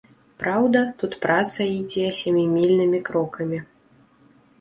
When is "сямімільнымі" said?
2.21-3.03